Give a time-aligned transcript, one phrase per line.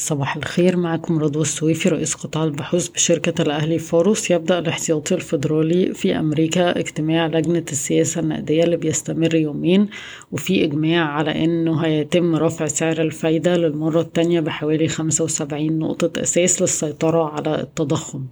[0.00, 6.18] صباح الخير معكم رضوى السويفي رئيس قطاع البحوث بشركة الأهلي فاروس يبدأ الاحتياطي الفيدرالي في
[6.18, 9.88] أمريكا اجتماع لجنة السياسة النقدية اللي بيستمر يومين
[10.32, 16.62] وفي إجماع على إنه هيتم رفع سعر الفايدة للمرة التانية بحوالي خمسة وسبعين نقطة أساس
[16.62, 18.24] للسيطرة على التضخم.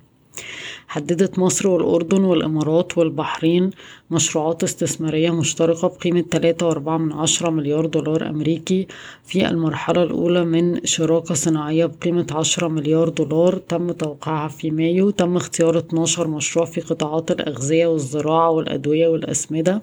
[0.88, 3.70] حددت مصر والأردن والإمارات والبحرين
[4.10, 8.86] مشروعات استثمارية مشتركة بقيمة تلاتة وأربعة من عشرة مليار دولار أمريكي
[9.24, 13.56] في المرحلة الأولى من شراكة صناعية بقيمة عشرة مليار دولار.
[13.56, 15.10] تم توقيعها في مايو.
[15.10, 19.82] تم اختيار 12 مشروع في قطاعات الأغذية والزراعة والأدوية والأسمدة.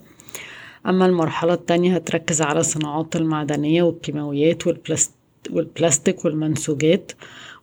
[0.87, 4.63] أما المرحلة التانية هتركز على الصناعات المعدنية والكيماويات
[5.51, 7.11] والبلاستيك والمنسوجات.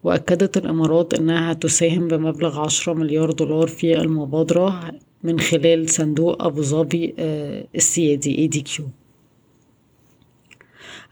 [0.05, 7.15] وأكدت الإمارات أنها تساهم بمبلغ عشرة مليار دولار في المبادرة من خلال صندوق أبو ظبي
[7.19, 8.83] آه، السيادي ADQ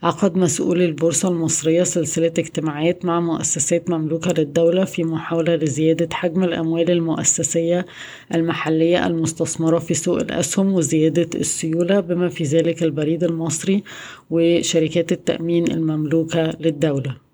[0.03, 6.91] عقد مسؤول البورصة المصرية سلسلة اجتماعات مع مؤسسات مملوكة للدولة في محاولة لزيادة حجم الأموال
[6.91, 7.85] المؤسسية
[8.35, 13.83] المحلية المستثمرة في سوق الأسهم وزيادة السيولة بما في ذلك البريد المصري
[14.29, 17.28] وشركات التأمين المملوكة للدولة.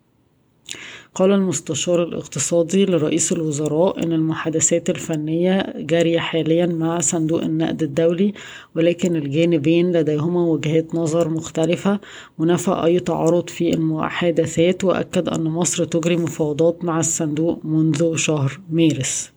[1.15, 8.33] قال المستشار الاقتصادي لرئيس الوزراء أن المحادثات الفنية جارية حاليا مع صندوق النقد الدولي
[8.75, 11.99] ولكن الجانبين لديهما وجهات نظر مختلفة
[12.37, 19.34] ونفى أي تعارض في المحادثات وأكد أن مصر تجري مفاوضات مع الصندوق منذ شهر مارس.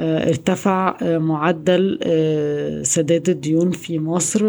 [0.00, 4.46] ارتفع آه، معدل آه، سداد الديون في مصر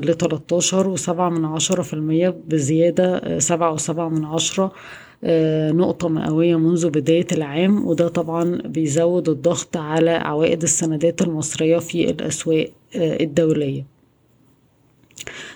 [0.00, 4.72] ل 13 وسبعة من عشرة في المية بزيادة سبعة وسبعة من عشرة
[5.72, 7.86] نقطة مئوية منذ بداية العام.
[7.86, 13.97] وده طبعا بيزود الضغط على عوائد السندات المصرية في الأسواق الدولية.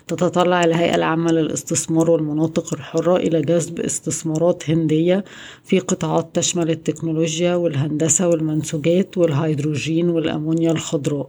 [0.09, 5.25] تتطلع الهيئة العامة للاستثمار والمناطق الحرة إلى جذب استثمارات هندية
[5.65, 11.29] في قطاعات تشمل التكنولوجيا والهندسة والمنسوجات والهيدروجين والأمونيا الخضراء.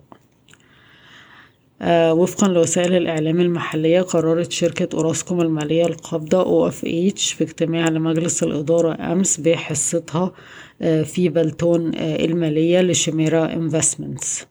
[1.81, 9.12] آه وفقا لوسائل الإعلام المحلية قررت شركة أوراسكوم المالية القابضة OFH في اجتماع لمجلس الإدارة
[9.12, 10.31] أمس بحصتها
[10.81, 14.45] آه في بلتون آه المالية ل Chimera Investments.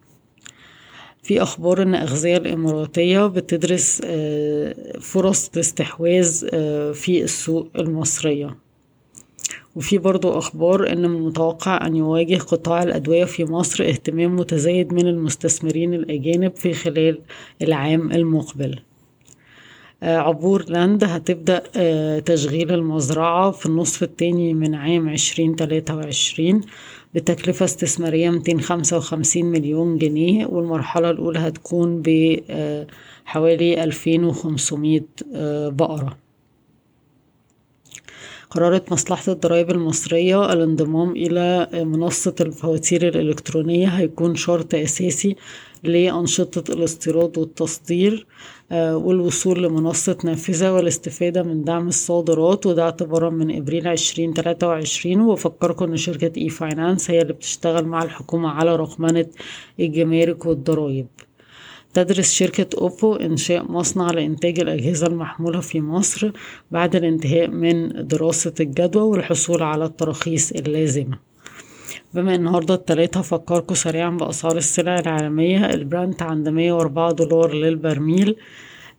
[1.22, 8.56] في أخبار إن أغذية الإماراتية بتدرس آه، فرص الاستحواذ آه، في السوق المصرية.
[9.76, 15.06] وفي برضو أخبار إن من المتوقع أن يواجه قطاع الأدوية في مصر اهتمام متزايد من
[15.06, 17.18] المستثمرين الأجانب في خلال
[17.62, 18.78] العام المقبل.
[20.02, 21.62] آه، عبور لاند هتبدأ
[22.20, 26.60] تشغيل المزرعة في النصف الثاني من عام عشرين تلاتة وعشرين.
[27.14, 35.00] بتكلفة استثمارية 255 مليون جنيه والمرحلة الأولى هتكون بحوالي 2500
[35.34, 36.18] آه، بقرة.
[38.50, 45.36] قررت مصلحة الضرائب المصرية الانضمام إلى منصة الفواتير الإلكترونية هيكون شرط أساسي
[45.84, 48.26] لأنشطة الاستيراد والتصدير
[48.72, 55.20] آه، والوصول لمنصة نافذة والاستفادة من دعم الصادرات وده اعتبارا من إبريل عشرين تلاتة وعشرين.
[55.20, 59.26] وفكركم إن شركة e-finance هي اللي بتشتغل مع الحكومة على رقمنة
[59.80, 61.06] الجمارك والضرايب.
[61.94, 66.32] تدرس شركة Oppo إنشاء مصنع لإنتاج الأجهزة المحمولة في مصر
[66.70, 71.31] بعد الانتهاء من دراسة الجدوى والحصول على التراخيص اللازمة.
[72.14, 78.36] بما إن النهاردة التلاتة هفكركوا سريعا بأسعار السلع العالمية البرانت عند مية وأربعة دولار للبرميل.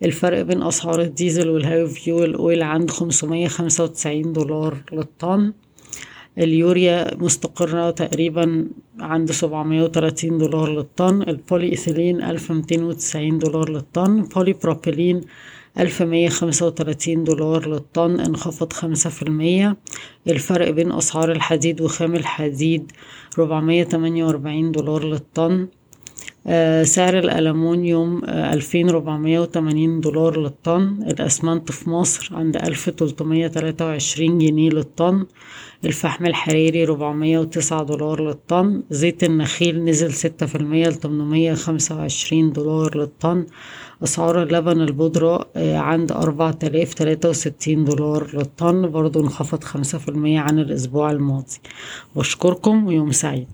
[0.03, 5.53] الفرق بين أسعار الديزل وال high fuel oil عند خمسمية خمسة وتسعين دولار للطن.
[6.37, 8.67] اليوريا مستقرة تقريبا
[8.99, 11.21] عند سبعمية وتلاتين دولار للطن.
[11.21, 14.21] البولي إيثيلين ألف ميتين وتسعين دولار للطن.
[14.21, 15.21] بولي بروبيلين
[15.79, 19.77] ألف مية خمسة وتلاتين دولار للطن انخفض خمسة في المية.
[20.27, 22.91] الفرق بين أسعار الحديد وخام الحديد
[23.39, 25.67] ربعمية تمانية وأربعين دولار للطن.
[26.83, 30.81] سعر الألمونيوم آه، ألفين ربعمية وتمانين دولار للطن.
[31.07, 35.25] الأسمنت في مصر عند ألف تلتمية تلاتة وعشرين جنيه للطن.
[35.85, 36.25] الفحم
[36.85, 38.83] ربعمية وتسعة دولار للطن.
[38.89, 43.45] زيت النخيل نزل ستة في المية لتمنمية خمسة وعشرين دولار للطن.
[44.03, 48.87] أسعار اللبن البودرة آه، عند أربعة آلاف تلاتة وستين دولار للطن.
[48.87, 51.57] برضو انخفض خمسة في المية عن الأسبوع الماضي.
[52.15, 53.47] بشكركم ويوم سعيد.